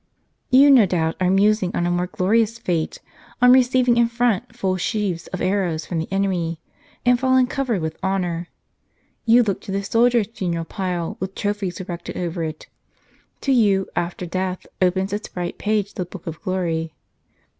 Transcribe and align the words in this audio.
You 0.49 0.71
no 0.71 0.87
doubt 0.87 1.15
are 1.21 1.29
musing 1.29 1.75
on 1.75 1.85
a 1.85 1.91
more 1.91 2.07
glorious 2.07 2.57
fate, 2.57 2.99
on 3.39 3.51
receiving 3.51 3.97
in 3.97 4.07
front 4.07 4.55
full 4.55 4.75
sheaves 4.77 5.27
of 5.27 5.41
arrows 5.41 5.85
from 5.85 5.99
the 5.99 6.11
enemy, 6.11 6.59
and 7.05 7.19
falling 7.19 7.45
covered 7.45 7.81
with 7.83 7.99
honor. 8.01 8.47
You 9.25 9.43
look 9.43 9.61
to 9.61 9.71
the 9.71 9.83
soldier's 9.83 10.25
funeral 10.33 10.65
pile, 10.65 11.17
with 11.19 11.35
trophies 11.35 11.79
erected 11.79 12.17
over 12.17 12.43
it. 12.43 12.65
To 13.41 13.51
you, 13.51 13.89
after 13.95 14.25
death, 14.25 14.65
opens 14.81 15.13
its 15.13 15.27
bright 15.27 15.59
page 15.59 15.93
the 15.93 16.03
book 16.05 16.25
of 16.25 16.41
glory." 16.41 16.95